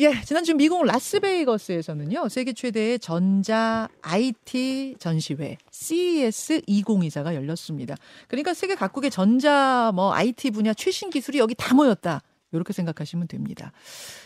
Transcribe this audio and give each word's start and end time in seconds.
예, 0.00 0.18
지난주 0.24 0.54
미국 0.54 0.82
라스베이거스에서는요, 0.86 2.30
세계 2.30 2.54
최대의 2.54 3.00
전자 3.00 3.86
IT 4.00 4.96
전시회 4.98 5.58
CES 5.70 6.62
2024가 6.62 7.34
열렸습니다. 7.34 7.96
그러니까 8.26 8.54
세계 8.54 8.76
각국의 8.76 9.10
전자 9.10 9.92
뭐 9.94 10.14
IT 10.14 10.52
분야 10.52 10.72
최신 10.72 11.10
기술이 11.10 11.38
여기 11.38 11.54
다 11.54 11.74
모였다. 11.74 12.22
이렇게 12.52 12.72
생각하시면 12.72 13.28
됩니다. 13.28 13.72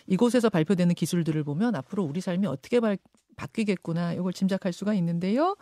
이곳에서 0.07 0.49
발표되는 0.49 0.95
기술들을 0.95 1.43
보면 1.43 1.75
앞으로 1.75 2.05
우리 2.05 2.21
삶이 2.21 2.47
어떻게 2.47 2.79
발, 2.79 2.97
바뀌겠구나 3.35 4.13
이걸 4.13 4.33
짐작할 4.33 4.73
수가 4.73 4.95
있는데요. 4.95 5.57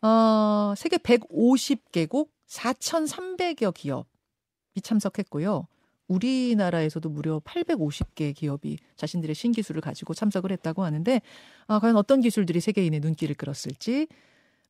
어, 0.00 0.74
세계 0.76 0.96
150개국 0.96 2.28
4,300여 2.46 3.74
기업이 3.74 4.80
참석했고요. 4.80 5.66
우리나라에서도 6.10 7.08
무려 7.08 7.40
850개 7.40 8.34
기업이 8.34 8.78
자신들의 8.96 9.34
신기술을 9.34 9.80
가지고 9.80 10.14
참석을 10.14 10.52
했다고 10.52 10.84
하는데 10.84 11.22
아, 11.68 11.78
과연 11.78 11.96
어떤 11.96 12.20
기술들이 12.20 12.60
세계인의 12.60 13.00
눈길을 13.00 13.36
끌었을지 13.36 14.08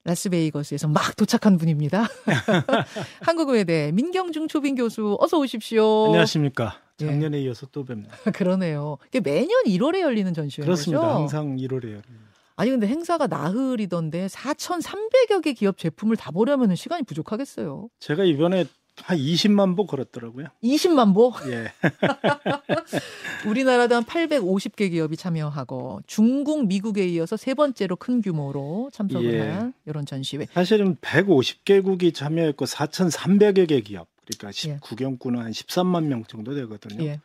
라스베이거스에서 0.04 0.88
막 0.88 1.16
도착한 1.16 1.58
분입니다. 1.58 2.06
한국의대 3.20 3.92
민경중 3.92 4.48
초빙 4.48 4.74
교수 4.74 5.16
어서 5.20 5.38
오십시오. 5.38 6.06
안녕하십니까. 6.06 6.78
작년에 6.96 7.38
예. 7.38 7.42
이어서 7.42 7.66
또 7.72 7.84
뵙네요. 7.84 8.10
그러네요. 8.34 8.98
이게 9.08 9.20
매년 9.20 9.50
1월에 9.66 10.00
열리는 10.00 10.32
전시회죠. 10.32 10.66
그렇습니다. 10.66 11.14
항상 11.14 11.56
1월에 11.56 11.84
열립니다. 11.84 12.30
아니 12.56 12.70
근데 12.70 12.86
행사가 12.86 13.26
나흘이던데 13.26 14.26
4,300여 14.26 15.42
개 15.42 15.54
기업 15.54 15.78
제품을 15.78 16.16
다 16.16 16.30
보려면 16.30 16.74
시간이 16.74 17.04
부족하겠어요. 17.04 17.88
제가 18.00 18.24
이번에 18.24 18.66
한 19.04 19.18
20만 19.18 19.76
보 19.76 19.86
걸었더라고요. 19.86 20.46
20만 20.62 21.14
보? 21.14 21.32
예. 21.46 21.72
우리나라도 23.48 23.96
한 23.96 24.04
850개 24.04 24.90
기업이 24.90 25.16
참여하고 25.16 26.02
중국, 26.06 26.66
미국에 26.66 27.06
이어서 27.08 27.36
세 27.36 27.54
번째로 27.54 27.96
큰 27.96 28.20
규모로 28.20 28.90
참석을 28.92 29.34
예. 29.34 29.48
한 29.48 29.74
이런 29.86 30.06
전시회. 30.06 30.46
사실은 30.52 30.96
150개국이 30.96 32.14
참여했고 32.14 32.64
4,300여 32.64 33.68
개 33.68 33.80
기업. 33.80 34.08
그러니까 34.26 34.50
19개국은 34.50 35.38
예. 35.38 35.42
한 35.42 35.50
13만 35.50 36.04
명 36.04 36.24
정도 36.24 36.54
되거든요. 36.54 37.04
예. 37.04 37.20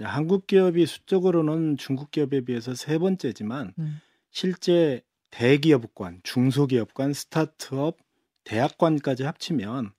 한국 0.00 0.46
기업이 0.46 0.86
수적으로는 0.86 1.76
중국 1.76 2.10
기업에 2.10 2.42
비해서 2.42 2.74
세 2.74 2.98
번째지만 2.98 3.74
음. 3.78 4.00
실제 4.30 5.02
대기업관, 5.30 6.20
중소기업관, 6.22 7.12
스타트업, 7.12 7.96
대학관까지 8.44 9.24
합치면 9.24 9.92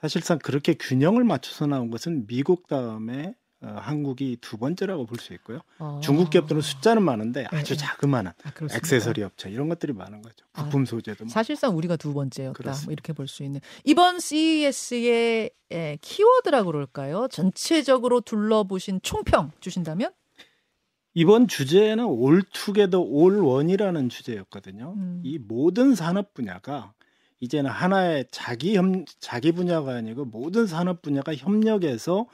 사실상 0.00 0.38
그렇게 0.38 0.74
균형을 0.74 1.24
맞춰서 1.24 1.66
나온 1.66 1.90
것은 1.90 2.26
미국 2.26 2.68
다음에 2.68 3.34
어, 3.60 3.76
한국이 3.80 4.38
두 4.40 4.56
번째라고 4.56 5.06
볼 5.06 5.18
수 5.18 5.34
있고요. 5.34 5.58
어. 5.80 5.98
중국 6.00 6.30
기업들은 6.30 6.60
숫자는 6.60 7.02
많은데 7.02 7.48
네, 7.50 7.58
아주 7.58 7.74
네. 7.74 7.78
자그마한 7.78 8.28
아, 8.28 8.32
액세서리 8.72 9.24
업체 9.24 9.50
이런 9.50 9.68
것들이 9.68 9.92
많은 9.92 10.22
거죠. 10.22 10.46
아, 10.52 10.62
부품 10.64 10.84
소재도 10.84 11.24
아, 11.24 11.28
사실상 11.28 11.76
우리가 11.76 11.96
두 11.96 12.14
번째였다. 12.14 12.70
뭐 12.84 12.92
이렇게 12.92 13.12
볼 13.12 13.26
수 13.26 13.42
있는 13.42 13.60
이번 13.84 14.20
CES의 14.20 15.50
에, 15.72 15.98
키워드라고 16.00 16.66
그럴까요? 16.70 17.26
전체적으로 17.32 18.20
둘러보신 18.20 19.00
총평 19.02 19.50
주신다면? 19.58 20.12
이번 21.14 21.48
주제는 21.48 22.04
올 22.04 22.42
투게더 22.52 23.00
올 23.00 23.40
원이라는 23.40 24.08
주제였거든요. 24.08 24.94
음. 24.96 25.20
이 25.24 25.38
모든 25.38 25.96
산업 25.96 26.32
분야가 26.32 26.92
이제는 27.40 27.70
하나의 27.70 28.26
자기 28.30 28.76
협, 28.76 28.84
자기 29.20 29.52
분야가 29.52 29.94
아니고 29.94 30.24
모든 30.24 30.66
산업 30.66 31.02
분야가 31.02 31.34
협력해서 31.34 32.26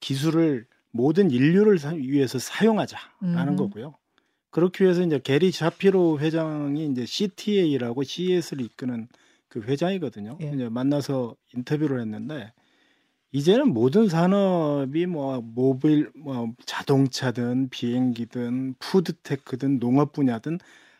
기술을 0.00 0.66
모든 0.90 1.30
인류를 1.30 1.78
위해서 1.98 2.38
사용하자라는 2.38 3.48
음. 3.48 3.56
거고요. 3.56 3.94
그렇기 4.50 4.84
위해서 4.84 5.02
이제 5.02 5.20
게리 5.22 5.50
샤피로 5.50 6.18
회장이 6.20 6.86
이제 6.86 7.04
CTA라고 7.04 8.02
CES를 8.02 8.64
이끄는 8.64 9.08
그 9.48 9.60
회장이거든요. 9.60 10.38
예. 10.42 10.52
이제 10.54 10.68
만나서 10.68 11.36
인터뷰를 11.54 12.00
했는데 12.00 12.52
이제는 13.32 13.74
모든 13.74 14.08
산업이 14.08 15.06
뭐 15.06 15.40
모빌 15.42 16.10
뭐 16.14 16.54
자동차든 16.64 17.68
비행기든 17.68 18.76
food 18.78 19.11
tech든 19.11 19.78
농업 19.80 20.12
분야든 20.12 20.58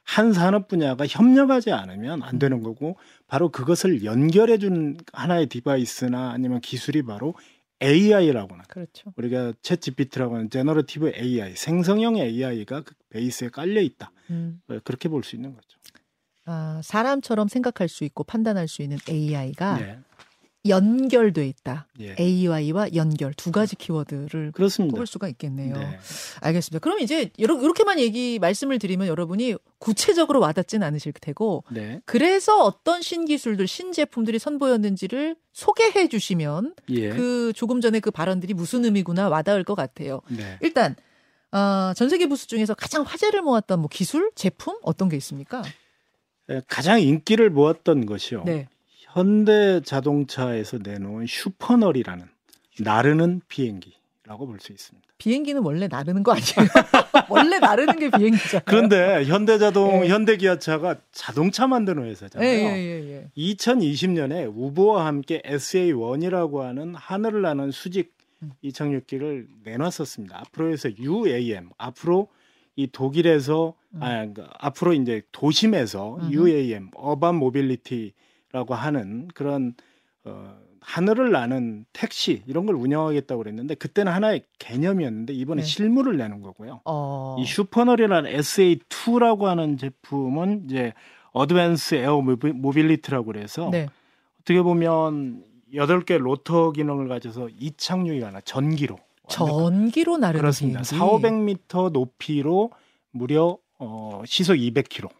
한 0.08 0.32
산업 0.32 0.68
분야가 0.68 1.06
협력하지 1.06 1.70
않으면 1.70 2.22
안 2.22 2.38
되는 2.38 2.62
거고 2.62 2.96
바로 3.26 3.50
그것을 3.50 4.04
연결해 4.04 4.56
준 4.56 4.96
하나의 5.12 5.48
device나 5.48 6.30
아니면 6.30 6.62
기술이 6.62 7.02
바로 7.02 7.34
AI라고 7.82 8.54
하는 8.54 8.64
그렇죠. 8.68 9.12
우리가 9.16 9.52
챗 9.62 9.82
GPT라고 9.82 10.36
하는 10.36 10.48
generative 10.48 11.12
AI 11.14 11.54
생성형 11.56 12.16
AI가 12.16 12.80
그 12.84 12.94
베이스에 13.10 13.50
깔려 13.50 13.82
있다. 13.82 14.10
음. 14.30 14.62
어, 14.68 14.78
그렇게 14.82 15.10
볼 15.10 15.22
수 15.22 15.36
있는 15.36 15.54
거죠. 15.54 15.78
아, 16.46 16.80
사람처럼 16.82 17.48
생각할 17.48 17.88
수 17.88 18.04
있고 18.04 18.24
판단할 18.24 18.66
수 18.66 18.80
있는 18.80 18.96
AI가 19.10 19.76
네. 19.78 19.98
연결돼 20.66 21.46
있다. 21.48 21.86
예. 22.00 22.16
AI와 22.18 22.94
연결 22.94 23.34
두 23.34 23.52
가지 23.52 23.76
키워드를 23.76 24.52
그렇습니다. 24.52 24.92
뽑을 24.92 25.06
수가 25.06 25.28
있겠네요. 25.28 25.76
네. 25.76 25.98
알겠습니다. 26.40 26.78
그럼 26.80 26.98
이제 27.00 27.30
이렇게만 27.36 28.00
얘기 28.00 28.38
말씀을 28.38 28.78
드리면 28.78 29.06
여러분이 29.06 29.54
구체적으로 29.78 30.40
와닿지는 30.40 30.86
않으실 30.86 31.12
테고 31.12 31.64
네. 31.70 32.00
그래서 32.04 32.62
어떤 32.62 33.00
신기술들, 33.00 33.66
신제품들이 33.66 34.38
선보였는지를 34.38 35.36
소개해 35.52 36.08
주시면 36.08 36.74
예. 36.90 37.10
그 37.10 37.52
조금 37.54 37.80
전에 37.80 38.00
그 38.00 38.10
발언들이 38.10 38.54
무슨 38.54 38.84
의미구나 38.84 39.28
와닿을 39.28 39.64
것 39.64 39.74
같아요. 39.74 40.20
네. 40.28 40.58
일단 40.62 40.96
어, 41.52 41.92
전 41.94 42.08
세계 42.08 42.26
부스 42.28 42.46
중에서 42.46 42.74
가장 42.74 43.02
화제를 43.02 43.42
모았던 43.42 43.80
뭐 43.80 43.88
기술, 43.90 44.30
제품 44.34 44.76
어떤 44.82 45.08
게 45.08 45.16
있습니까? 45.16 45.62
가장 46.66 47.00
인기를 47.00 47.50
모았던 47.50 48.06
것이요. 48.06 48.44
네. 48.44 48.68
현대 48.96 49.80
자동차에서 49.80 50.78
내놓은 50.78 51.26
슈퍼널이라는 51.26 52.26
나르는 52.80 53.40
비행기 53.48 53.97
라고 54.28 54.46
볼 54.46 54.60
수 54.60 54.72
있습니다. 54.72 55.08
비행기는 55.16 55.62
원래 55.62 55.88
나르는 55.88 56.22
거 56.22 56.32
아니에요? 56.32 56.68
원래 57.30 57.58
나르는 57.58 57.98
게 57.98 58.10
비행기잖아요. 58.10 58.62
그런데 58.66 59.24
현대자동, 59.24 60.00
네. 60.02 60.08
현대기아차가 60.08 60.96
자동차 61.12 61.66
만드는 61.66 62.04
회사잖아요. 62.04 62.46
네, 62.48 62.64
예, 62.76 63.10
예, 63.10 63.30
2020년에 63.36 64.52
우보와 64.54 65.06
함께 65.06 65.40
SA1이라고 65.46 66.58
하는 66.58 66.94
하늘을 66.94 67.40
나는 67.40 67.70
수직 67.70 68.14
음. 68.42 68.52
이착륙기를 68.60 69.48
내놨었습니다. 69.64 70.38
앞으로 70.40 70.72
해서 70.72 70.90
UAM, 70.98 71.70
앞으로 71.78 72.28
이 72.76 72.86
독일에서 72.86 73.74
음. 73.94 74.02
아, 74.02 74.08
그러니까 74.10 74.50
앞으로 74.58 74.92
이제 74.92 75.22
도심에서 75.32 76.16
음. 76.16 76.32
UAM, 76.32 76.90
urban 76.94 77.36
mobility 77.36 78.12
라고 78.52 78.74
하는 78.74 79.28
그런 79.34 79.74
어, 80.24 80.56
하늘을 80.88 81.32
나는 81.32 81.84
택시 81.92 82.42
이런 82.46 82.64
걸 82.64 82.74
운영하겠다고 82.74 83.42
그랬는데 83.42 83.74
그때는 83.74 84.10
하나의 84.10 84.44
개념이었는데 84.58 85.34
이번에 85.34 85.60
네. 85.60 85.66
실물을 85.68 86.16
내는 86.16 86.40
거고요. 86.40 86.80
어... 86.86 87.36
이 87.38 87.44
슈퍼널이라는 87.44 88.32
SA2라고 88.32 89.42
하는 89.42 89.76
제품은 89.76 90.64
이제 90.64 90.94
advanced 91.32 91.96
air 91.96 92.22
mobility라고 92.22 93.26
그래서 93.26 93.68
네. 93.70 93.86
어떻게 94.40 94.62
보면 94.62 95.44
8개 95.74 96.16
로터 96.16 96.72
기능을 96.72 97.06
가져서 97.06 97.50
이착륙이 97.50 98.20
가능 98.20 98.40
전기로 98.40 98.96
전기로 99.28 100.16
나르는 100.16 100.40
그렇습니다. 100.40 100.84
4, 100.84 100.96
500m 100.96 101.92
높이로 101.92 102.70
무려 103.10 103.58
어, 103.78 104.22
시속 104.24 104.54
200km 104.54 105.10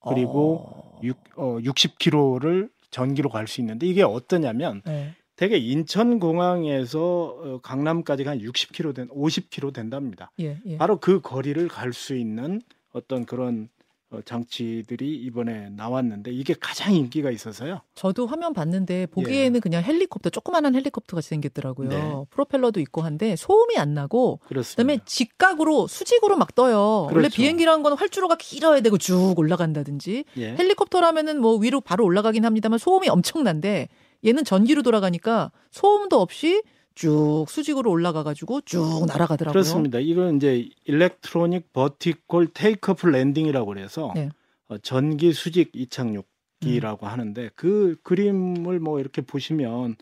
그리고 0.00 0.64
어... 0.66 1.00
6, 1.04 1.16
어, 1.36 1.58
60km를 1.60 2.71
전기로 2.92 3.28
갈 3.30 3.48
수 3.48 3.60
있는데 3.60 3.88
이게 3.88 4.02
어떠냐면 4.04 4.82
네. 4.84 5.16
대개 5.34 5.56
인천공항에서 5.56 7.00
어, 7.00 7.60
강남까지 7.62 8.22
한 8.24 8.38
60km 8.38 8.94
된 8.94 9.08
50km 9.08 9.74
된답니다. 9.74 10.30
예, 10.40 10.58
예. 10.66 10.76
바로 10.76 10.98
그 10.98 11.20
거리를 11.20 11.66
갈 11.68 11.92
수 11.92 12.14
있는 12.14 12.60
어떤 12.92 13.24
그런 13.24 13.68
어, 13.80 13.81
장치들이 14.24 15.16
이번에 15.16 15.70
나왔는데 15.70 16.30
이게 16.32 16.54
가장 16.58 16.94
인기가 16.94 17.30
있어서요. 17.30 17.80
저도 17.94 18.26
화면 18.26 18.52
봤는데 18.52 19.06
보기에는 19.06 19.56
예. 19.56 19.60
그냥 19.60 19.82
헬리콥터 19.82 20.30
조그만한 20.30 20.74
헬리콥터 20.74 21.16
같이 21.16 21.28
생겼더라고요. 21.30 21.88
네. 21.88 22.12
프로펠러도 22.30 22.80
있고 22.80 23.02
한데 23.02 23.36
소음이 23.36 23.76
안 23.78 23.94
나고 23.94 24.40
그렇습니다. 24.46 24.82
그다음에 24.82 25.00
직각으로 25.06 25.86
수직으로 25.86 26.36
막 26.36 26.54
떠요. 26.54 27.06
그렇죠. 27.08 27.16
원래 27.16 27.28
비행기라는 27.28 27.82
건 27.82 27.94
활주로가 27.94 28.36
길어야 28.36 28.80
되고 28.80 28.98
쭉 28.98 29.34
올라간다든지 29.36 30.24
예. 30.36 30.56
헬리콥터라면은 30.56 31.40
뭐 31.40 31.56
위로 31.56 31.80
바로 31.80 32.04
올라가긴 32.04 32.44
합니다만 32.44 32.78
소음이 32.78 33.08
엄청난데 33.08 33.88
얘는 34.24 34.44
전기로 34.44 34.82
돌아가니까 34.82 35.50
소음도 35.70 36.20
없이 36.20 36.62
쭉 36.94 37.46
수직으로 37.48 37.90
올라가 37.90 38.22
가지고 38.22 38.60
쭉 38.62 39.04
날아가더라고요. 39.06 39.52
그렇습니다. 39.52 39.98
이건 39.98 40.36
이제 40.36 40.68
electronic 40.84 41.72
vertical 41.72 42.48
takeoff 42.54 43.06
landing이라고 43.06 43.66
그래서 43.66 44.12
네. 44.14 44.28
어, 44.68 44.78
전기 44.78 45.32
수직 45.32 45.70
이착륙기라고 45.74 47.06
음. 47.06 47.10
하는데 47.10 47.50
그 47.54 47.96
그림을 48.02 48.80
뭐 48.80 49.00
이렇게 49.00 49.22
보시면 49.22 49.96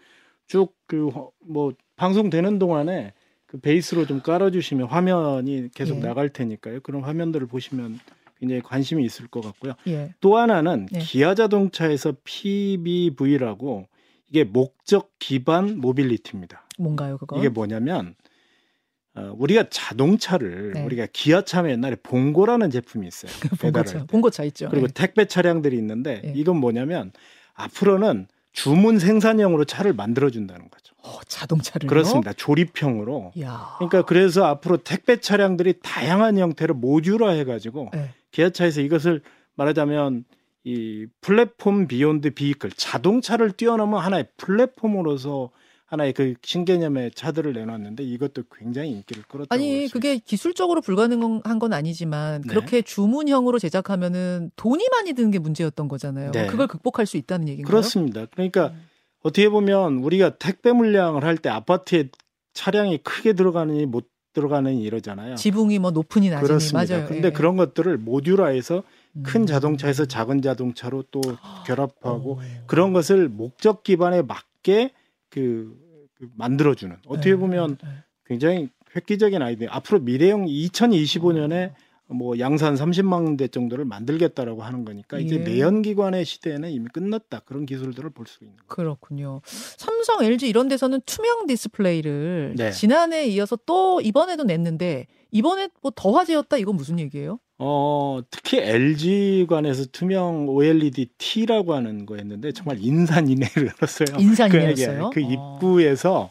쭉 0.47 0.75
그 0.87 1.11
뭐 1.47 1.73
방송되는 1.97 2.59
동안에 2.59 3.13
그 3.47 3.61
베이스로 3.61 4.07
좀 4.07 4.21
깔아주시면 4.23 4.89
화면이 4.89 5.69
계속 5.75 5.97
예. 5.97 6.01
나갈 6.01 6.29
테니까요. 6.31 6.81
그런 6.81 7.03
화면들을 7.05 7.47
보시면 7.47 7.99
굉장히 8.39 8.63
관심이 8.63 9.05
있을 9.05 9.27
것 9.27 9.41
같고요. 9.43 9.75
예. 9.89 10.15
또 10.21 10.37
하나는 10.39 10.87
예. 10.95 10.99
기아 11.01 11.35
자동차에서 11.35 12.15
PBV라고 12.25 13.87
이게 14.31 14.45
목적 14.45 15.11
기반 15.19 15.79
모빌리티입니다. 15.79 16.67
뭔가요, 16.79 17.19
그거? 17.19 17.39
이게 17.39 17.49
뭐냐면 17.49 18.15
어, 19.17 19.33
우리가 19.37 19.65
자동차를 19.71 20.73
네. 20.75 20.85
우리가 20.85 21.09
기아차면 21.13 21.73
옛날에 21.73 21.97
봉고라는 21.97 22.71
제품이 22.71 23.07
있어요. 23.09 23.33
봉고차, 23.61 24.07
봉고차 24.07 24.45
있죠. 24.45 24.69
그리고 24.71 24.87
네. 24.87 24.93
택배 24.95 25.25
차량들이 25.27 25.77
있는데 25.77 26.23
네. 26.23 26.33
이건 26.37 26.59
뭐냐면 26.59 27.13
앞으로는 27.55 28.29
주문 28.53 28.99
생산형으로 28.99 29.65
차를 29.65 29.93
만들어 29.93 30.31
준다는 30.31 30.71
거죠. 30.71 30.95
어, 31.03 31.19
자동차를 31.27 31.89
그렇습니다. 31.89 32.33
조립형으로. 32.33 33.33
야. 33.41 33.75
그러니까 33.79 34.03
그래서 34.03 34.45
앞으로 34.45 34.79
택배 34.79 35.17
차량들이 35.17 35.75
다양한 35.83 36.39
형태로 36.39 36.75
모듈화 36.75 37.31
해가지고 37.31 37.91
네. 37.93 38.11
기아차에서 38.31 38.81
이것을 38.81 39.23
말하자면 39.57 40.25
이 40.65 41.07
platform 41.21 41.87
beyond 41.87 42.31
vehicle 42.31 42.71
자동차를 42.73 43.53
뛰어넘은 43.53 43.99
하나의 43.99 44.29
플랫폼으로서 44.37 45.51
하나의 45.87 46.13
그 46.13 46.35
신개념의 46.43 47.13
차들을 47.15 47.53
내놨는데 47.53 48.05
이것도 48.05 48.45
굉장히 48.57 48.91
인기를 48.91 49.25
끌었다고 49.25 49.53
아니 49.55 49.89
그게 49.89 50.19
기술적으로 50.19 50.81
불가능한 50.83 51.59
건 51.59 51.73
아니지만 51.73 52.43
네. 52.43 52.49
그렇게 52.49 52.83
주문형으로 52.83 53.59
제작하면은 53.59 54.51
돈이 54.55 54.87
많이 54.93 55.15
드는 55.15 55.31
게 55.33 55.39
문제였던 55.41 55.89
거잖아요. 55.89 56.31
네. 56.31 56.47
그걸 56.47 56.69
극복할 56.69 57.07
수 57.07 57.17
있다는 57.17 57.49
얘기인가요? 57.49 57.69
그렇습니다. 57.71 58.27
그러니까 58.27 58.69
음. 58.69 58.87
어떻게 59.23 59.49
보면 59.49 59.97
우리가 59.99 60.37
택배 60.37 60.73
물량을 60.73 61.25
할 61.25 61.37
때 61.39 61.49
아파트에 61.49 62.11
차량이 62.53 62.99
크게 62.99 63.33
들어가느니 63.33 63.87
못 63.87 64.09
들어가느니 64.33 64.83
이러잖아요. 64.83 65.35
지붕이 65.35 65.81
뭐 65.81 65.91
높으니 65.91 66.31
낮으니 66.31 66.47
그렇습니다. 66.47 66.95
맞아요. 66.95 67.09
근데 67.09 67.29
예. 67.29 67.33
그런 67.33 67.57
것들을 67.57 67.99
모듈화해서 67.99 68.85
큰 69.25 69.43
음. 69.43 69.47
자동차에서 69.47 70.05
작은 70.05 70.41
자동차로 70.43 71.05
또 71.11 71.21
결합하고 71.67 72.33
오. 72.33 72.41
그런 72.67 72.93
것을 72.93 73.29
목적 73.29 73.83
기반에 73.83 74.23
맞게 74.23 74.93
그, 75.31 75.77
그 76.15 76.29
만들어주는 76.37 76.97
어떻게 77.07 77.31
네, 77.31 77.37
보면 77.37 77.77
네, 77.83 77.89
네. 77.89 77.95
굉장히 78.27 78.69
획기적인 78.95 79.41
아이디어. 79.43 79.69
앞으로 79.71 80.01
미래형 80.01 80.47
2025년에 80.47 81.73
뭐 82.13 82.39
양산 82.41 82.75
30만 82.75 83.39
대 83.39 83.47
정도를 83.47 83.85
만들겠다라고 83.85 84.63
하는 84.65 84.85
거니까 84.85 85.21
이제 85.21 85.37
예. 85.37 85.39
내연기관의 85.39 86.25
시대에는 86.25 86.69
이미 86.71 86.89
끝났다 86.93 87.41
그런 87.45 87.67
기술들을 87.67 88.11
볼 88.11 88.27
수 88.27 88.43
있는 88.43 88.57
거죠. 88.57 88.67
그렇군요. 88.67 89.41
삼성, 89.45 90.25
LG 90.25 90.49
이런 90.49 90.67
데서는 90.69 91.01
투명 91.07 91.47
디스플레이를 91.47 92.55
네. 92.57 92.73
지난해에 92.73 93.27
이어서 93.29 93.57
또 93.65 94.01
이번에도 94.01 94.43
냈는데 94.43 95.07
이번에 95.31 95.69
뭐 95.83 95.93
더 95.95 96.11
화제였다 96.11 96.57
이건 96.57 96.75
무슨 96.77 96.99
얘기예요? 96.99 97.39
어 97.63 98.21
특히 98.31 98.59
LG관에서 98.59 99.85
투명 99.93 100.49
OLED 100.49 101.11
T라고 101.19 101.75
하는 101.75 102.07
거였는데 102.07 102.53
정말 102.53 102.79
인산인해를 102.81 103.73
열었어요. 103.77 104.19
인산인해였어요? 104.19 105.11
그, 105.11 105.21
그 105.21 105.21
입구에서 105.21 106.31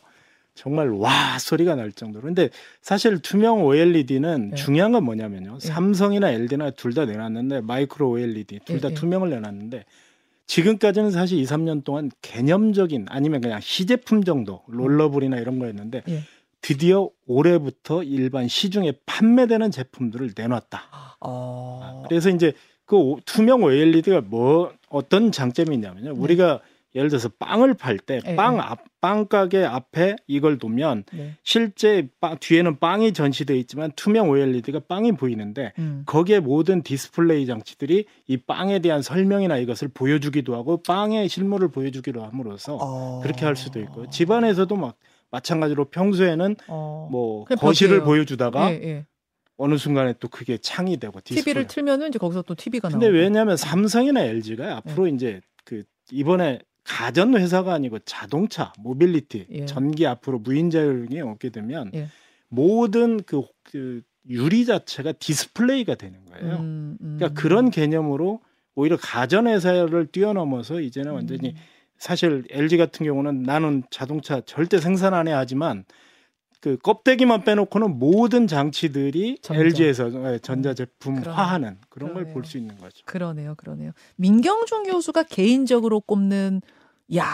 정말 0.55 0.89
와 0.89 1.37
소리가 1.37 1.75
날 1.75 1.91
정도로. 1.91 2.25
근데 2.25 2.49
사실 2.81 3.19
투명 3.19 3.63
OLED는 3.63 4.49
네. 4.49 4.55
중요한 4.55 4.91
건 4.91 5.03
뭐냐면요. 5.05 5.59
네. 5.59 5.67
삼성이나 5.67 6.31
LG나 6.31 6.71
둘 6.71 6.93
다 6.95 7.05
내놨는데 7.05 7.61
마이크로 7.61 8.09
OLED 8.09 8.59
둘다 8.65 8.89
네. 8.89 8.93
투명을 8.95 9.29
내놨는데 9.29 9.85
지금까지는 10.47 11.11
사실 11.11 11.37
2, 11.37 11.43
3년 11.45 11.83
동안 11.83 12.09
개념적인 12.23 13.05
아니면 13.07 13.39
그냥 13.39 13.59
시제품 13.61 14.23
정도 14.23 14.63
롤러블이나 14.67 15.37
이런 15.37 15.59
거였는데 15.59 16.01
예. 16.09 16.23
드디어 16.61 17.09
올해부터 17.25 18.03
일반 18.03 18.47
시중에 18.47 18.94
판매되는 19.06 19.71
제품들을 19.71 20.31
내놨다. 20.35 21.17
어... 21.21 22.03
그래서 22.07 22.29
이제 22.29 22.53
그 22.85 23.15
투명 23.25 23.63
OLED가 23.63 24.21
뭐 24.21 24.73
어떤 24.89 25.31
장점이 25.31 25.75
있냐면요. 25.75 26.13
네. 26.13 26.19
우리가 26.19 26.59
예를 26.95 27.09
들어서 27.09 27.29
빵을 27.38 27.75
팔 27.75 28.00
때빵 28.00 28.57
네. 28.57 28.61
앞, 28.63 28.79
빵 29.00 29.27
가게 29.27 29.63
앞에 29.63 30.15
이걸 30.25 30.57
두면 30.57 31.03
네. 31.13 31.35
실제 31.44 32.09
빵, 32.19 32.38
뒤에는 32.39 32.79
빵이 32.79 33.13
전시되어 33.13 33.55
있지만 33.57 33.91
투명 33.95 34.29
OLED가 34.29 34.81
빵이 34.88 35.12
보이는데 35.12 35.73
음. 35.77 36.01
거기에 36.07 36.39
모든 36.39 36.81
디스플레이 36.81 37.45
장치들이 37.45 38.05
이 38.27 38.38
빵에 38.38 38.79
대한 38.79 39.03
설명이나 39.03 39.57
이것을 39.57 39.89
보여주기도 39.89 40.55
하고 40.55 40.81
빵의 40.81 41.29
실물을 41.29 41.67
보여주기도 41.67 42.23
함으로써 42.23 42.77
어... 42.81 43.19
그렇게 43.21 43.45
할 43.45 43.55
수도 43.55 43.79
있고 43.79 44.09
집안에서도 44.09 44.75
막 44.75 44.95
마찬가지로 45.31 45.85
평소에는 45.85 46.55
어... 46.67 47.07
뭐 47.11 47.45
거실을 47.45 48.03
보여주다가 48.03 48.71
예, 48.71 48.75
예. 48.83 49.05
어느 49.57 49.77
순간에 49.77 50.13
또 50.19 50.27
그게 50.29 50.57
창이 50.57 50.97
되고 50.97 51.19
디스플레이. 51.19 51.43
TV를 51.43 51.67
틀면은 51.67 52.09
이제 52.09 52.17
거기서 52.17 52.43
또 52.43 52.55
TV가 52.55 52.89
나오고. 52.89 52.99
근데 52.99 53.17
왜냐하면 53.17 53.57
삼성이나 53.57 54.21
LG가 54.21 54.77
앞으로 54.77 55.09
예. 55.09 55.13
이제 55.13 55.41
그 55.65 55.83
이번에 56.11 56.59
가전 56.83 57.35
회사가 57.35 57.73
아니고 57.73 57.99
자동차, 57.99 58.73
모빌리티, 58.79 59.47
예. 59.51 59.65
전기 59.65 60.07
앞으로 60.07 60.39
무인자율이 60.39 61.21
오게 61.21 61.49
되면 61.49 61.91
예. 61.93 62.07
모든 62.47 63.21
그, 63.23 63.43
그, 63.63 64.01
유리 64.27 64.65
자체가 64.65 65.13
디스플레이가 65.13 65.95
되는 65.95 66.23
거예요. 66.25 66.57
음, 66.57 66.97
음. 67.01 67.17
그러니까 67.17 67.39
그런 67.39 67.71
개념으로 67.71 68.41
오히려 68.75 68.97
가전 68.97 69.47
회사를 69.47 70.07
뛰어넘어서 70.07 70.81
이제는 70.81 71.11
완전히 71.11 71.49
음. 71.49 71.55
사실 72.00 72.46
LG 72.50 72.78
같은 72.78 73.06
경우는 73.06 73.44
나는 73.44 73.84
자동차 73.92 74.42
절대 74.42 74.80
생산 74.80 75.13
안 75.13 75.28
해 75.28 75.34
하지만 75.34 75.84
그 76.62 76.78
껍데기만 76.78 77.44
빼놓고는 77.46 78.00
모든 78.00 78.48
장치들이 78.48 79.40
전자. 79.42 79.62
LG에서 79.62 80.34
예, 80.34 80.40
전자 80.40 80.74
제품화하는 80.74 81.78
그런 81.90 82.13
걸 82.13 82.34
볼 82.34 82.44
수 82.46 82.57
있는 82.57 82.78
거죠. 82.78 83.01
그러네요, 83.06 83.56
그러네요. 83.56 83.92
민경준 84.18 84.84
교수가 84.84 85.24
개인적으로 85.24 86.01
꼽는 86.01 86.62
야 87.16 87.25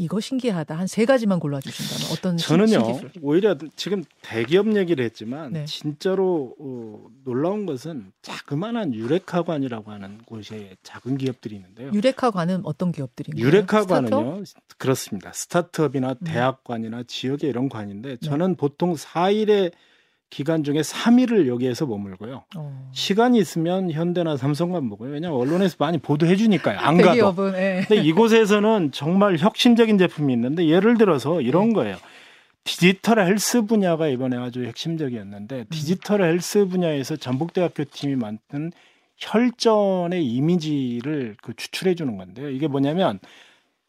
이거 0.00 0.18
신기하다 0.18 0.76
한 0.78 0.86
세 0.88 1.04
가지만 1.04 1.38
골라주신다면 1.40 2.12
어떤 2.16 2.36
저는요 2.36 2.84
신기술? 2.84 3.10
오히려 3.22 3.56
지금 3.76 4.02
대기업 4.22 4.74
얘기를 4.76 5.04
했지만 5.04 5.52
네. 5.52 5.64
진짜로 5.66 6.54
어, 6.58 7.06
놀라운 7.24 7.66
것은 7.66 8.10
자그마한 8.22 8.94
유레카관이라고 8.94 9.90
하는 9.90 10.18
곳에 10.24 10.76
작은 10.82 11.18
기업들이 11.18 11.56
있는데요. 11.56 11.90
유레카관은 11.92 12.62
어떤 12.64 12.92
기업들인가요? 12.92 13.44
유레카관은요 13.46 14.44
스타트업? 14.44 14.78
그렇습니다. 14.78 15.32
스타트업이나 15.32 16.10
음. 16.20 16.24
대학관이나 16.24 17.02
지역의 17.06 17.50
이런 17.50 17.68
관인데 17.68 18.08
네. 18.08 18.16
저는 18.16 18.48
네. 18.52 18.56
보통 18.56 18.94
4일에 18.94 19.70
기간 20.30 20.62
중에 20.62 20.76
3일을 20.76 21.48
여기에서 21.48 21.86
머물고요. 21.86 22.44
어. 22.56 22.90
시간이 22.92 23.38
있으면 23.38 23.90
현대나 23.90 24.36
삼성만 24.36 24.88
보고요. 24.88 25.10
왜냐하면 25.10 25.40
언론에서 25.40 25.76
많이 25.80 25.98
보도해 25.98 26.36
주니까요. 26.36 26.78
안 26.78 26.98
가도. 26.98 27.34
예. 27.56 27.84
근데 27.86 28.02
이곳에서는 28.02 28.92
정말 28.92 29.36
혁신적인 29.36 29.98
제품이 29.98 30.32
있는데 30.32 30.66
예를 30.66 30.96
들어서 30.96 31.40
이런 31.40 31.70
네. 31.70 31.74
거예요. 31.74 31.96
디지털 32.62 33.18
헬스 33.18 33.62
분야가 33.62 34.06
이번에 34.08 34.36
아주 34.36 34.64
핵심적이었는데 34.64 35.56
음. 35.56 35.64
디지털 35.70 36.22
헬스 36.22 36.66
분야에서 36.66 37.16
전북대학교 37.16 37.84
팀이 37.84 38.14
만든 38.14 38.70
혈전의 39.16 40.24
이미지를 40.24 41.36
그 41.42 41.54
추출해 41.54 41.94
주는 41.94 42.16
건데요. 42.16 42.50
이게 42.50 42.68
뭐냐면 42.68 43.18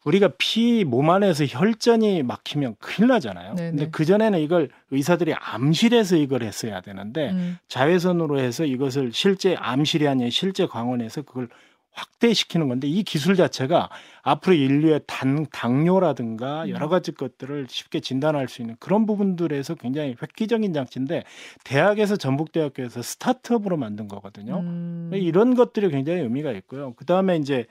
우리가 0.04 0.32
피 0.38 0.84
몸 0.84 1.10
안에서 1.10 1.44
혈전이 1.46 2.22
막히면 2.24 2.76
큰일 2.78 3.08
나잖아요. 3.08 3.54
네네. 3.54 3.70
근데 3.70 3.90
그 3.90 4.04
전에는 4.04 4.38
이걸 4.40 4.68
의사들이 4.90 5.34
암실에서 5.34 6.16
이걸 6.16 6.42
했어야 6.42 6.80
되는데 6.80 7.30
음. 7.30 7.58
자외선으로 7.68 8.38
해서 8.40 8.64
이것을 8.64 9.12
실제 9.12 9.54
암실이 9.56 10.08
아닌 10.08 10.30
실제 10.30 10.66
광원에서 10.66 11.22
그걸 11.22 11.48
확대시키는 11.94 12.68
건데 12.68 12.88
이 12.88 13.02
기술 13.02 13.36
자체가 13.36 13.90
앞으로 14.22 14.54
인류의 14.54 15.02
단, 15.06 15.46
당뇨라든가 15.52 16.64
음. 16.64 16.70
여러 16.70 16.88
가지 16.88 17.12
것들을 17.12 17.66
쉽게 17.68 18.00
진단할 18.00 18.48
수 18.48 18.62
있는 18.62 18.76
그런 18.80 19.04
부분들에서 19.04 19.74
굉장히 19.74 20.16
획기적인 20.20 20.72
장치인데 20.72 21.24
대학에서 21.64 22.16
전북대학교에서 22.16 23.02
스타트업으로 23.02 23.76
만든 23.76 24.08
거거든요. 24.08 24.60
음. 24.60 25.10
이런 25.12 25.54
것들이 25.54 25.90
굉장히 25.90 26.20
의미가 26.20 26.52
있고요. 26.52 26.94
그 26.96 27.04
다음에 27.04 27.36
이제 27.36 27.66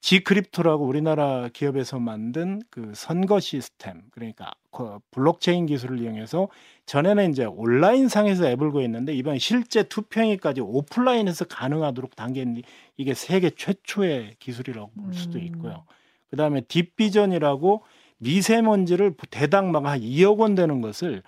지크립토라고 0.00 0.86
우리나라 0.86 1.48
기업에서 1.52 1.98
만든 1.98 2.62
그 2.70 2.92
선거 2.94 3.38
시스템 3.38 4.00
그러니까 4.10 4.50
그 4.70 4.98
블록체인 5.10 5.66
기술을 5.66 6.00
이용해서 6.00 6.48
전에는 6.86 7.30
이제 7.30 7.44
온라인 7.44 8.08
상에서 8.08 8.46
앱을 8.48 8.70
구현했는데 8.70 9.12
이번 9.14 9.38
실제 9.38 9.82
투표행위까지 9.82 10.62
오프라인에서 10.62 11.44
가능하도록 11.44 12.16
단계는 12.16 12.62
이게 12.96 13.12
세계 13.14 13.50
최초의 13.50 14.36
기술이라고 14.38 14.90
볼 14.92 15.12
수도 15.12 15.38
음. 15.38 15.44
있고요. 15.44 15.84
그다음에 16.30 16.62
딥비전이라고 16.62 17.82
미세먼지를 18.18 19.14
대당 19.30 19.70
막한 19.70 20.00
2억 20.00 20.38
원 20.38 20.54
되는 20.54 20.80
것을 20.80 21.22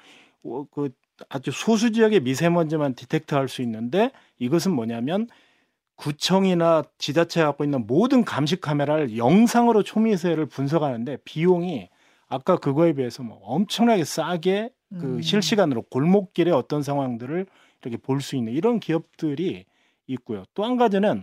어, 0.45 0.65
그 0.71 0.91
아주 1.29 1.51
소수 1.53 1.93
지역의 1.93 2.21
미세먼지만 2.21 2.95
디텍트할 2.95 3.49
수 3.49 3.63
있는데 3.63 4.11
이것은 4.39 4.73
뭐냐면 4.73 5.29
구청이나 6.03 6.83
지자체가 6.99 7.47
갖고 7.47 7.63
있는 7.63 7.87
모든 7.87 8.25
감시 8.25 8.57
카메라를 8.61 9.17
영상으로 9.17 9.85
초미세를 9.85 10.47
분석하는데 10.47 11.19
비용이 11.25 11.89
아까 12.29 12.57
그거에 12.57 12.93
비해서 12.93 13.23
뭐 13.23 13.39
엄청나게 13.45 14.05
싸게 14.05 14.71
그 14.99 15.07
음. 15.17 15.23
실시간으로 15.23 15.83
골목길의 15.83 16.53
어떤 16.53 16.83
상황들을 16.83 17.47
이렇게 17.83 17.97
볼 17.97 18.21
수 18.21 18.35
있는 18.37 18.53
이런 18.53 18.81
기업들이 18.81 19.65
있고요. 20.09 20.43
또 20.55 20.65
한 20.65 20.77
가지는 20.77 21.23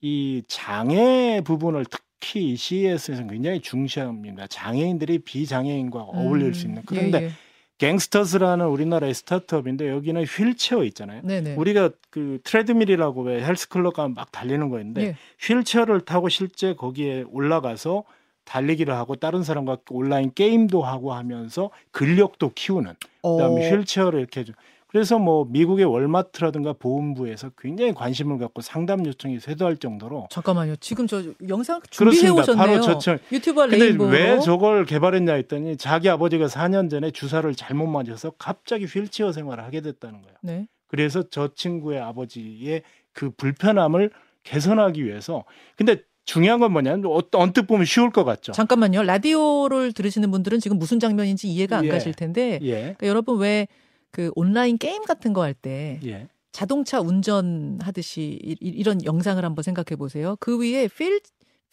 이 0.00 0.42
장애 0.46 1.40
부분을 1.44 1.84
특히 1.90 2.54
CES에서 2.54 3.26
굉장히 3.26 3.60
중시합니다. 3.60 4.46
장애인들이 4.46 5.18
비장애인과 5.20 6.00
어울릴 6.02 6.54
수 6.54 6.66
있는. 6.66 6.82
그런데 6.86 7.20
예, 7.20 7.24
예. 7.26 7.30
캥스터즈라는 7.78 8.66
우리나라의 8.66 9.14
스타트업인데 9.14 9.88
여기는 9.88 10.24
휠체어 10.24 10.84
있잖아요. 10.84 11.22
네네. 11.22 11.54
우리가 11.54 11.90
그 12.10 12.40
트레드밀이라고 12.44 13.22
왜 13.22 13.42
헬스클럽 13.42 13.94
가면 13.94 14.14
막 14.14 14.30
달리는 14.32 14.68
거 14.68 14.78
있는데 14.80 15.02
예. 15.02 15.16
휠체어를 15.40 16.02
타고 16.02 16.28
실제 16.28 16.74
거기에 16.74 17.24
올라가서 17.30 18.04
달리기를 18.44 18.94
하고 18.94 19.14
다른 19.14 19.42
사람과 19.42 19.78
온라인 19.90 20.32
게임도 20.34 20.82
하고 20.82 21.12
하면서 21.12 21.70
근력도 21.92 22.52
키우는 22.54 22.94
그다음에 23.22 23.68
어, 23.68 23.70
휠체어를 23.70 24.20
이렇게. 24.20 24.44
그래서 24.88 25.18
뭐 25.18 25.44
미국의 25.50 25.84
월마트라든가 25.84 26.72
보험부에서 26.72 27.50
굉장히 27.58 27.92
관심을 27.92 28.38
갖고 28.38 28.62
상담 28.62 29.04
요청이 29.04 29.38
쇄도할 29.38 29.76
정도로 29.76 30.28
잠깐만요. 30.30 30.76
지금 30.76 31.06
저 31.06 31.22
영상 31.48 31.80
준비해 31.90 32.22
그렇습니다. 32.32 32.42
오셨네요. 32.54 32.66
바로 32.66 32.80
저처럼 32.80 33.20
유튜버 33.30 33.68
근데 33.68 33.78
레인보우. 33.84 34.08
왜 34.08 34.40
저걸 34.40 34.86
개발했냐 34.86 35.34
했더니 35.34 35.76
자기 35.76 36.08
아버지가 36.08 36.46
4년 36.46 36.88
전에 36.90 37.10
주사를 37.10 37.54
잘못 37.54 37.86
맞아서 37.86 38.30
갑자기 38.38 38.86
휠체어 38.86 39.32
생활을 39.32 39.62
하게 39.62 39.82
됐다는 39.82 40.22
거예요. 40.22 40.36
네. 40.42 40.66
그래서 40.86 41.22
저 41.30 41.52
친구의 41.54 42.00
아버지의 42.00 42.82
그 43.12 43.30
불편함을 43.30 44.10
개선하기 44.44 45.04
위해서 45.04 45.44
근데 45.76 45.96
중요한 46.24 46.60
건 46.60 46.72
뭐냐면 46.72 47.04
어- 47.06 47.20
언뜻 47.34 47.66
보면 47.66 47.84
쉬울 47.84 48.10
것 48.10 48.24
같죠. 48.24 48.52
잠깐만요. 48.52 49.02
라디오를 49.02 49.92
들으시는 49.92 50.30
분들은 50.30 50.60
지금 50.60 50.78
무슨 50.78 50.98
장면인지 50.98 51.46
이해가 51.48 51.78
안 51.78 51.84
예. 51.84 51.88
가실 51.90 52.14
텐데 52.14 52.58
예. 52.62 52.72
그러니까 52.80 53.06
여러분 53.06 53.38
왜 53.38 53.66
그 54.10 54.30
온라인 54.34 54.78
게임 54.78 55.04
같은 55.04 55.32
거 55.32 55.42
할때 55.42 56.00
예. 56.04 56.28
자동차 56.52 57.00
운전하듯이 57.00 58.38
이, 58.42 58.52
이- 58.60 58.68
이런 58.68 59.04
영상을 59.04 59.42
한번 59.44 59.62
생각해 59.62 59.96
보세요. 59.96 60.36
그 60.40 60.58
위에 60.58 60.86
휠, 60.86 61.18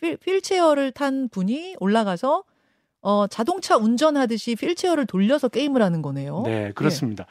휠 0.01 0.17
휠체어를 0.25 0.91
탄 0.91 1.29
분이 1.29 1.75
올라가서 1.79 2.43
어 3.01 3.27
자동차 3.27 3.77
운전하듯이 3.77 4.55
휠체어를 4.59 5.05
돌려서 5.05 5.47
게임을 5.47 5.81
하는 5.81 6.01
거네요. 6.01 6.43
네, 6.45 6.71
그렇습니다. 6.73 7.25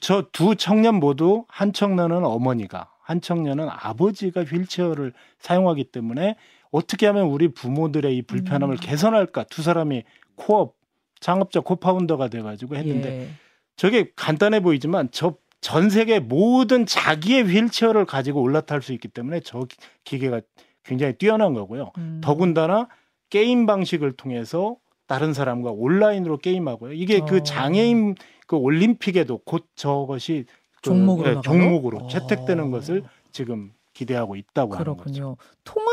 저두 0.00 0.54
청년 0.56 0.96
모두 0.96 1.44
한 1.48 1.72
청년은 1.72 2.24
어머니가, 2.24 2.90
한 3.00 3.20
청년은 3.20 3.68
아버지가 3.70 4.44
휠체어를 4.44 5.12
사용하기 5.38 5.84
때문에 5.84 6.36
어떻게 6.70 7.06
하면 7.06 7.26
우리 7.26 7.48
부모들의 7.48 8.16
이 8.16 8.22
불편함을 8.22 8.76
음. 8.76 8.80
개선할까? 8.80 9.44
두 9.44 9.62
사람이 9.62 10.04
코업 10.36 10.76
창업자 11.20 11.60
코파운더가 11.60 12.28
돼가지고 12.28 12.76
했는데 12.76 13.22
예. 13.22 13.28
저게 13.76 14.10
간단해 14.16 14.60
보이지만 14.60 15.10
저 15.10 15.36
전 15.64 15.88
세계 15.88 16.18
모든 16.20 16.84
자기의 16.84 17.44
휠체어를 17.44 18.04
가지고 18.04 18.42
올라탈 18.42 18.82
수 18.82 18.92
있기 18.92 19.08
때문에 19.08 19.40
저 19.40 19.60
기- 19.60 19.78
기계가 20.04 20.42
굉장히 20.82 21.14
뛰어난 21.14 21.54
거고요. 21.54 21.90
음. 21.96 22.20
더군다나 22.22 22.86
게임 23.30 23.64
방식을 23.64 24.12
통해서 24.12 24.76
다른 25.06 25.32
사람과 25.32 25.70
온라인으로 25.70 26.36
게임하고요. 26.36 26.92
이게 26.92 27.20
어. 27.20 27.24
그 27.24 27.42
장애인 27.42 28.14
그 28.46 28.56
올림픽에도 28.56 29.38
곧 29.38 29.64
저것이 29.74 30.44
그, 30.76 30.82
종목으로 30.82 31.28
예, 31.30 31.34
나가요? 31.36 31.40
종목으로 31.50 31.98
어. 32.00 32.08
채택되는 32.08 32.70
것을 32.70 33.02
지금 33.32 33.72
기대하고 33.94 34.36
있다고 34.36 34.74
하는 34.74 34.98
거죠. 34.98 35.02
그렇군요. 35.04 35.36
통화 35.64 35.90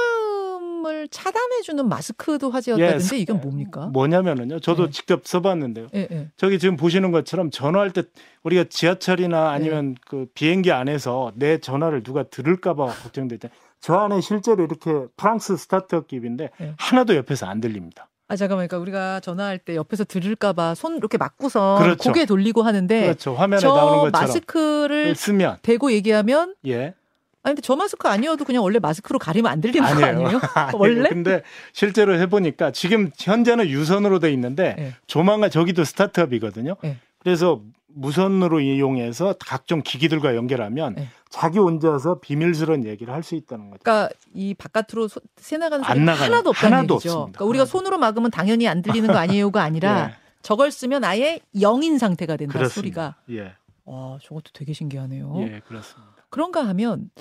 음을 0.82 1.08
차단해주는 1.10 1.88
마스크도 1.88 2.50
화제였다던데 2.50 3.16
예, 3.16 3.20
이건 3.20 3.42
뭡니까? 3.42 3.88
뭐냐면은요. 3.88 4.60
저도 4.60 4.88
네. 4.88 4.92
직접 4.92 5.26
써봤는데요. 5.26 5.88
예, 5.96 6.08
예. 6.12 6.28
저기 6.38 6.60
지금 6.60 6.76
보시는 6.76 7.12
것처럼 7.12 7.52
전화할 7.52 7.92
때 7.92 8.04
우리가 8.44 8.66
지하철이나 8.70 9.52
아니면 9.52 9.96
네. 9.96 10.02
그 10.08 10.28
비행기 10.34 10.72
안에서 10.72 11.32
내 11.36 11.60
전화를 11.60 12.04
누가 12.04 12.24
들을까봐 12.24 12.88
걱정되죠. 12.88 13.50
저 13.80 13.96
안에 13.96 14.22
실제로 14.22 14.64
이렇게 14.64 15.08
프랑스 15.18 15.58
스타트업 15.58 16.08
기업인데 16.08 16.50
네. 16.60 16.74
하나도 16.78 17.16
옆에서 17.16 17.48
안 17.48 17.62
들립니다. 17.62 18.08
아 18.28 18.36
잠깐만, 18.38 18.68
그러니까 18.68 18.82
우리가 18.82 19.20
전화할 19.20 19.58
때 19.58 19.76
옆에서 19.76 20.06
들을까봐 20.06 20.74
손 20.76 20.96
이렇게 20.96 21.18
막고서 21.18 21.80
그렇죠. 21.82 22.10
고개 22.10 22.26
돌리고 22.26 22.62
하는데 22.62 23.02
그렇죠. 23.02 23.34
화면에 23.34 23.60
저 23.60 23.76
나오는 23.76 24.10
것처럼 24.10 24.12
마스크를 24.12 25.16
쓰면 25.16 25.58
대고 25.64 25.92
얘기하면 25.92 26.56
예 26.66 26.94
아니 27.44 27.56
근데 27.56 27.62
저 27.62 27.76
마스크 27.76 28.08
아니어도 28.08 28.46
그냥 28.46 28.64
원래 28.64 28.78
마스크로 28.80 29.18
가리면 29.18 29.52
안 29.52 29.62
들리는 29.62 29.82
거 29.82 29.94
아니에요. 30.06 30.26
아니에요? 30.28 30.40
아니에요. 30.54 30.78
원래? 30.78 31.10
근데 31.10 31.42
실제로 31.74 32.16
해보니까 32.20 32.72
지금 32.72 33.10
현재는 33.18 33.68
유선으로 33.68 34.20
돼 34.20 34.32
있는데 34.34 34.76
예. 34.78 34.94
조만간 35.08 35.50
저기도 35.50 35.84
스타트업이거든요. 35.84 36.76
예. 36.84 36.98
그래서 37.20 37.62
무선으로 37.94 38.62
이용해서 38.62 39.36
각종 39.40 39.82
기기들과 39.84 40.36
연결하면 40.36 40.96
예. 41.00 41.08
자기 41.30 41.58
혼자서 41.60 42.20
비밀스러운 42.20 42.86
얘기를 42.86 43.14
할 43.14 43.24
수 43.24 43.36
있다는 43.36 43.72
거죠. 43.72 43.80
그러니까 43.84 44.14
이 44.34 44.54
바깥으로 44.54 45.08
소- 45.08 45.20
새 45.38 45.58
나가는 45.58 45.84
안 45.84 45.98
소리. 45.98 46.06
하나도 46.08 46.50
없다는 46.52 46.78
하나도 46.78 46.94
얘기죠. 46.96 47.10
없습니다. 47.10 47.38
그러니까 47.38 47.46
우리가 47.46 47.62
하나도. 47.64 47.70
손으로 47.78 47.98
막으면 47.98 48.32
당연히 48.32 48.68
안 48.68 48.82
들리는 48.82 49.08
거 49.12 49.18
아니에요가 49.18 49.62
아니라 49.64 50.10
예, 50.12 50.16
저걸 50.44 50.72
쓰면 50.72 51.04
아예 51.04 51.40
영인 51.60 51.98
상태가 51.98 52.38
된다 52.38 52.54
그렇습니다. 52.54 53.16
소리가. 53.28 53.44
예, 53.44 53.54
와 53.86 54.18
저것도 54.22 54.52
되게 54.54 54.74
신기하네요. 54.74 55.36
예, 55.40 55.62
그렇습니다. 55.68 56.12
그런가 56.32 56.68
하면 56.70 57.12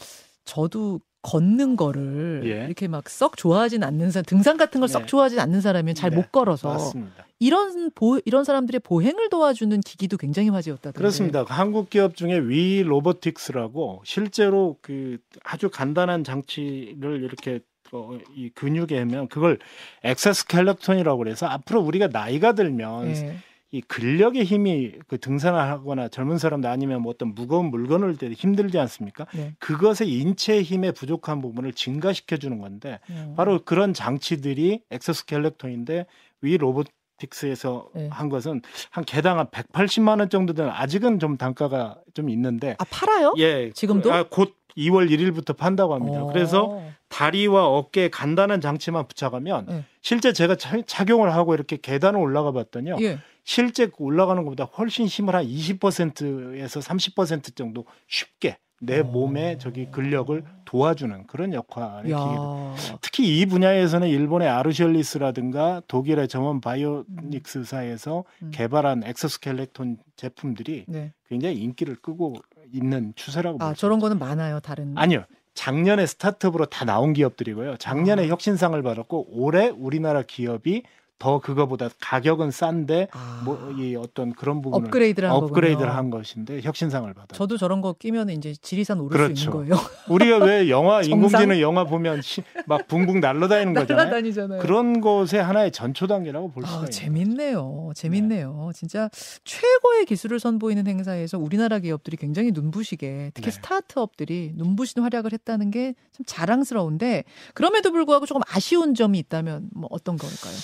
저도 0.47 1.01
걷는 1.23 1.77
거를 1.77 2.43
예. 2.47 2.65
이렇게 2.65 2.89
막 2.89 3.11
썩 3.11 3.37
좋아하진 3.37 3.85
않는 3.85 4.11
사람, 4.11 4.25
등산 4.25 4.57
같은 4.57 4.81
걸썩 4.81 5.01
네. 5.03 5.07
좋아하진 5.07 5.39
않는 5.39 5.61
사람이면 5.61 5.95
잘 5.95 6.11
네, 6.11 6.17
못 6.17 6.33
걸어서 6.33 6.71
맞습니다. 6.73 7.27
이런 7.39 7.91
보 7.95 8.19
이런 8.25 8.45
사람들의 8.45 8.81
보행을 8.81 9.29
도와주는 9.29 9.79
기기도 9.81 10.17
굉장히 10.17 10.49
화제였다던데. 10.49 10.97
그렇습니다. 10.97 11.45
한국 11.47 11.91
기업 11.91 12.17
중에 12.17 12.39
위 12.39 12.83
로보틱스라고 12.83 14.01
실제로 14.07 14.79
그 14.81 15.19
아주 15.45 15.69
간단한 15.69 16.25
장치를 16.25 17.23
이렇게 17.23 17.61
어, 17.93 18.17
이 18.35 18.49
근육에 18.51 18.99
하면 19.01 19.29
그걸 19.29 19.59
엑서스켈레톤이라고 20.05 21.19
그래서 21.19 21.47
앞으로 21.47 21.81
우리가 21.83 22.09
나이가 22.09 22.53
들면 22.55 23.09
예. 23.09 23.37
이 23.73 23.81
근력의 23.83 24.45
힘이 24.45 24.93
그 25.07 25.19
등산을 25.19 25.59
하거나 25.61 26.09
젊은 26.09 26.39
사람들 26.39 26.69
아니면 26.69 27.03
뭐 27.03 27.13
어떤 27.13 27.35
무거운 27.35 27.67
물건을 27.67 28.17
들때 28.17 28.35
힘들지 28.35 28.79
않습니까? 28.81 29.27
네. 29.33 29.55
그것의 29.61 30.09
인체 30.13 30.61
힘의 30.61 30.93
부족한 30.93 31.41
부분을 31.41 31.73
증가시켜 31.73 32.37
주는 32.37 32.59
건데 32.59 32.99
어. 33.11 33.35
바로 33.37 33.61
그런 33.65 33.95
장치들이 33.95 34.81
엑서스켈레톤인데 34.91 36.07
위 36.43 36.57
로보틱스에서 36.57 37.91
네. 37.95 38.09
한 38.11 38.29
것은 38.29 38.61
한 38.91 39.05
개당 39.05 39.39
한 39.39 39.47
180만 39.47 40.19
원 40.19 40.29
정도 40.31 40.53
되는 40.53 40.69
아직은 40.73 41.21
좀 41.21 41.37
단가가 41.37 41.97
좀 42.13 42.29
있는데 42.29 42.75
아 42.81 42.85
팔아요? 42.91 43.35
예 43.39 43.71
지금도? 43.73 44.13
아, 44.13 44.25
곧 44.29 44.57
2월 44.77 45.09
1일부터 45.11 45.57
판다고 45.57 45.95
합니다. 45.95 46.23
어. 46.25 46.27
그래서 46.27 46.81
다리와 47.09 47.67
어깨에 47.69 48.09
간단한 48.09 48.61
장치만 48.61 49.07
붙여가면 49.07 49.67
네. 49.69 49.85
실제 50.01 50.33
제가 50.33 50.55
차- 50.57 50.81
착용을 50.87 51.35
하고 51.35 51.55
이렇게 51.55 51.77
계단을 51.77 52.19
올라가 52.21 52.51
봤더니요. 52.53 52.97
예. 53.01 53.19
실제 53.45 53.89
올라가는 53.99 54.43
것보다 54.45 54.65
훨씬 54.65 55.07
힘을 55.07 55.35
한 55.35 55.45
20%에서 55.45 56.81
30% 56.81 57.57
정도 57.57 57.85
쉽게 58.09 58.59
내 58.81 59.01
어. 59.01 59.05
몸에 59.05 59.59
저기 59.59 59.91
근력을 59.91 60.43
도와주는 60.65 61.27
그런 61.27 61.53
역할의 61.53 62.05
기계들. 62.05 62.15
야. 62.15 62.75
특히 63.03 63.39
이 63.39 63.47
분야에서는 63.47 64.09
일본의 64.09 64.49
아르셜리스라든가 64.49 65.83
독일의 65.87 66.29
점원 66.29 66.61
바이오닉스사에서 66.61 68.25
음. 68.43 68.51
개발한 68.53 69.03
엑소스켈레톤 69.05 69.99
제품들이 70.17 70.87
네. 70.89 71.13
굉장히 71.29 71.57
인기를 71.57 71.97
끄고 71.97 72.37
있는 72.73 73.13
추세라고 73.17 73.63
아 73.63 73.75
저런 73.75 73.99
거는 73.99 74.19
많아요. 74.19 74.61
다른. 74.61 74.97
아니요. 74.97 75.25
작년에 75.53 76.07
스타트업으로 76.07 76.67
다 76.67 76.85
나온 76.87 77.13
기업들이고요. 77.13 77.77
작년에 77.77 78.25
아. 78.25 78.29
혁신상을 78.29 78.81
받았고 78.83 79.27
올해 79.33 79.69
우리나라 79.69 80.23
기업이 80.23 80.85
더 81.21 81.39
그거보다 81.39 81.91
가격은 82.01 82.51
싼데 82.51 83.09
아. 83.13 83.43
뭐이 83.45 83.95
어떤 83.95 84.33
그런 84.33 84.63
부분을 84.63 84.87
업그레이드를 84.87 85.29
한 85.29 85.37
업그레이드를. 85.37 85.95
한 85.95 86.09
것인데 86.09 86.63
혁신상을 86.63 87.13
받았죠. 87.13 87.37
저도 87.37 87.59
저런 87.59 87.83
거 87.83 87.93
끼면 87.93 88.31
이제 88.31 88.55
지리산 88.55 88.99
오를 89.01 89.17
그렇죠. 89.19 89.35
수 89.37 89.45
있는 89.45 89.53
거예요. 89.53 89.75
우리가 90.09 90.39
왜 90.39 90.71
영화? 90.71 91.03
인공지능 91.05 91.61
영화 91.61 91.85
보면 91.85 92.23
시- 92.23 92.43
막 92.67 92.89
붕붕 92.89 93.21
날아다니는 93.21 93.75
거잖아요. 93.85 94.05
날아다니잖아요. 94.07 94.63
그런 94.63 95.03
것의 95.03 95.43
하나의 95.43 95.73
전초 95.73 96.07
단계라고 96.07 96.51
볼 96.53 96.63
수가 96.65 96.75
아, 96.75 96.79
있는 96.79 96.91
재밌네요. 96.91 97.91
재밌네요. 97.95 98.71
진짜 98.75 99.11
최고의 99.45 100.07
기술을 100.07 100.41
선보이는 100.41 100.87
행사에서 100.87 101.39
우리나라 101.39 101.81
기업들이 101.81 102.17
굉장히 102.17 102.51
눈부시게 102.53 103.33
특히 103.35 103.51
네. 103.51 103.53
스타트업들이 103.53 104.53
눈부신 104.57 105.03
활약을 105.03 105.33
했다는 105.35 105.71
게 105.71 105.93
참 106.13 106.25
자랑스러운데 106.27 107.25
그럼에도 107.55 107.93
불구하고 107.93 108.25
조금 108.27 108.41
아쉬운 108.49 108.95
점이 108.95 109.19
있다면 109.19 109.69
뭐 109.75 109.89
어떤 109.93 110.17
걸까요? 110.17 110.55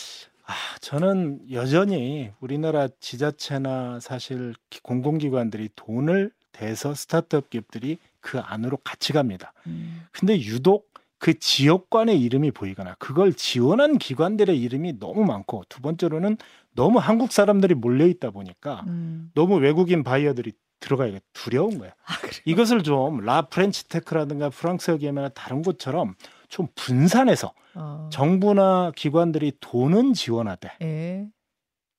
아, 0.47 0.55
저는 0.81 1.41
여전히 1.51 2.31
우리나라 2.41 2.89
지자체나 3.01 3.99
사실 4.01 4.55
기- 4.71 4.81
공공기관들이 4.81 5.71
돈을 5.75 6.31
대서 6.53 6.95
스타트업 6.95 7.51
기업들이 7.51 7.99
그 8.21 8.39
안으로 8.39 8.77
같이 8.79 9.13
갑니다. 9.13 9.53
음, 9.67 10.03
근데 10.13 10.39
유독 10.41 10.89
그 11.19 11.39
지역 11.39 11.91
관의 11.91 12.21
이름이 12.21 12.53
보이거나 12.53 12.95
그걸 12.99 13.33
지원한 13.33 13.99
기관들의 13.99 14.61
이름이 14.61 14.99
너무 14.99 15.25
많고 15.25 15.65
두 15.69 15.81
번째로는 15.81 16.37
너무 16.75 16.99
한국 16.99 17.33
사람들이 17.33 17.75
몰려 17.75 18.07
있다 18.07 18.31
보니까 18.31 18.85
음. 18.87 19.31
너무 19.35 19.57
외국인 19.57 20.03
바이어들이 20.05 20.53
들어가기가 20.79 21.21
두려운 21.33 21.79
거야. 21.79 21.91
아, 22.05 22.15
이것을 22.45 22.83
좀 22.83 23.21
La 23.25 23.43
French 23.43 23.89
Tech라든가 23.89 24.51
프랑스 24.51 24.91
여기에나 24.91 25.31
다른 25.31 25.63
곳처럼 25.63 26.15
좀 26.57 26.69
분산해서 26.75 27.53
어. 27.75 28.09
정부나 28.11 28.91
기관들이 28.97 29.53
돈은 29.61 30.15
지원하되 30.15 30.73
예. 30.81 31.27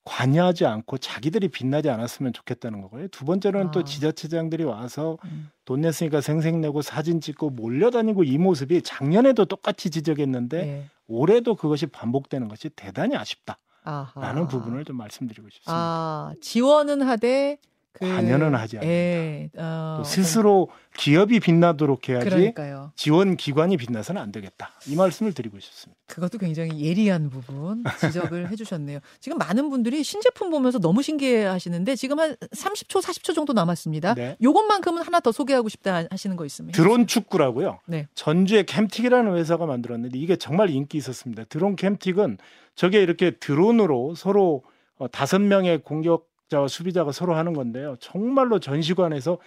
관여하지 0.03 0.65
않고 0.65 0.97
자기들이 0.97 1.49
빛나지 1.49 1.91
않았으면 1.91 2.33
좋겠다는 2.33 2.81
거고요. 2.81 3.07
두 3.09 3.23
번째로는 3.23 3.67
아. 3.67 3.71
또 3.71 3.83
지자체장들이 3.83 4.63
와서 4.63 5.19
음. 5.25 5.51
돈 5.65 5.81
냈으니까 5.81 6.21
생색내고 6.21 6.81
사진 6.81 7.21
찍고 7.21 7.51
몰려다니고 7.51 8.23
이 8.23 8.39
모습이 8.39 8.81
작년에도 8.81 9.45
똑같이 9.45 9.91
지적했는데 9.91 10.57
예. 10.57 10.89
올해도 11.05 11.53
그것이 11.53 11.85
반복되는 11.85 12.47
것이 12.47 12.69
대단히 12.69 13.15
아쉽다라는 13.15 13.59
아하. 13.83 14.47
부분을 14.47 14.85
좀 14.85 14.97
말씀드리고 14.97 15.49
싶습니다. 15.49 15.71
아, 15.71 16.33
지원은 16.41 17.03
하되 17.03 17.59
그, 17.99 18.07
관여는 18.07 18.55
하지 18.55 18.77
않는다. 18.77 18.93
예, 18.93 19.49
어, 19.57 20.03
스스로 20.05 20.69
기업이 20.97 21.39
빛나도록 21.39 22.09
해야지 22.09 22.29
그러니까요. 22.29 22.91
지원 22.95 23.37
기관이 23.37 23.77
빛나서는 23.77 24.21
안 24.21 24.31
되겠다. 24.31 24.71
이 24.87 24.95
말씀을 24.95 25.33
드리고 25.33 25.59
싶습니다. 25.59 25.99
그것도 26.07 26.37
굉장히 26.37 26.83
예리한 26.83 27.29
부분 27.29 27.83
지적을 27.99 28.49
해주셨네요. 28.51 28.99
지금 29.19 29.37
많은 29.37 29.69
분들이 29.69 30.03
신제품 30.03 30.49
보면서 30.49 30.79
너무 30.79 31.01
신기해하시는데 31.01 31.95
지금 31.95 32.19
한 32.19 32.35
30초, 32.35 33.01
40초 33.01 33.35
정도 33.35 33.53
남았습니다. 33.53 34.15
네. 34.15 34.37
요것만큼은 34.41 35.03
하나 35.03 35.19
더 35.19 35.31
소개하고 35.31 35.69
싶다 35.69 36.05
하시는 36.09 36.35
거 36.35 36.45
있으면 36.45 36.71
드론 36.71 37.07
축구라고요. 37.07 37.79
네. 37.85 38.07
전주에 38.15 38.63
캠틱이라는 38.63 39.35
회사가 39.35 39.65
만들었는데 39.65 40.17
이게 40.17 40.35
정말 40.35 40.69
인기 40.69 40.97
있었습니다. 40.97 41.43
드론 41.45 41.75
캠틱은 41.75 42.37
저게 42.75 43.01
이렇게 43.01 43.31
드론으로 43.31 44.15
서로 44.15 44.63
어, 44.97 45.07
다섯 45.07 45.39
명의 45.39 45.79
공격 45.79 46.27
자와 46.49 46.67
수비자가 46.67 47.11
서로 47.11 47.35
하는 47.35 47.53
건데요. 47.53 47.95
정말로 47.99 48.59
전시관에서 48.59 49.39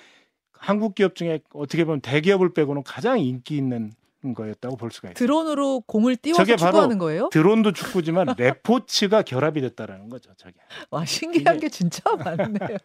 한국 0.52 0.94
기업 0.94 1.14
중에 1.14 1.40
어떻게 1.54 1.84
보면 1.84 2.00
대기업을 2.00 2.52
빼고는 2.52 2.82
가장 2.82 3.18
인기 3.18 3.56
있는 3.56 3.92
거였다고 4.34 4.76
볼 4.76 4.90
수가 4.90 5.08
있어요. 5.08 5.14
드론으로 5.14 5.80
공을 5.86 6.16
띄워서 6.16 6.44
축구하는 6.44 6.98
거예요? 6.98 7.30
드론도 7.32 7.72
축구지만 7.72 8.26
레포츠가 8.36 9.22
결합이 9.22 9.62
됐다라는 9.62 10.10
거죠. 10.10 10.32
저게. 10.36 10.56
와 10.90 11.06
신기한 11.06 11.58
게 11.58 11.70
진짜 11.70 12.02
많네요. 12.22 12.76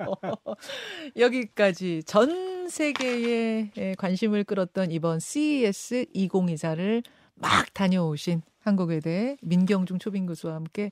여기까지 1.17 2.03
전 2.05 2.69
세계에 2.69 3.95
관심을 3.97 4.45
끌었던 4.45 4.91
이번 4.91 5.19
CES 5.19 6.05
2024를 6.15 7.03
막 7.35 7.73
다녀오신 7.73 8.41
한국외대 8.61 9.35
민경중 9.41 9.99
초빙 9.99 10.27
교수와 10.27 10.55
함께 10.55 10.91